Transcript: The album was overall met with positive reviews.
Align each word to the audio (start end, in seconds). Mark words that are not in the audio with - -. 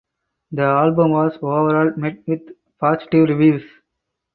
The 0.51 0.63
album 0.63 1.11
was 1.11 1.37
overall 1.43 1.93
met 1.95 2.27
with 2.27 2.41
positive 2.79 3.29
reviews. 3.29 3.61